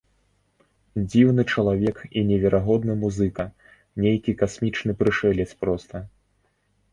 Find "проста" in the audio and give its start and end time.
5.61-5.97